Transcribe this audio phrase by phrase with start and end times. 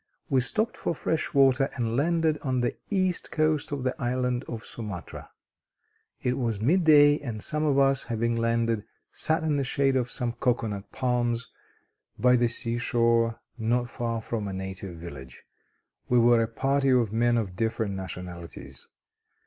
[0.31, 4.65] We stopped for fresh water, and landed on the east coast of the island of
[4.65, 5.29] Sumatra.
[6.23, 10.31] It was midday, and some of us, having landed, sat in the shade of some
[10.31, 11.49] cocoanut palms
[12.17, 15.43] by the seashore, not far from a native village.
[16.09, 18.87] We were a party of men of different nationalities.